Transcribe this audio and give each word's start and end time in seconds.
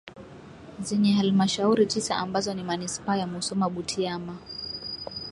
zenye 0.81 1.13
Halmashauri 1.13 1.85
tisa 1.85 2.17
ambazo 2.17 2.53
ni 2.53 2.63
Manispaa 2.63 3.17
ya 3.17 3.27
Musoma 3.27 3.69
Butiama 3.69 4.37